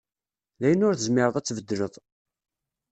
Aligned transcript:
D 0.59 0.63
ayen 0.67 0.85
ur 0.87 0.95
tezmireḍ 0.95 1.35
ad 1.37 1.45
tbeddleḍ. 1.45 1.93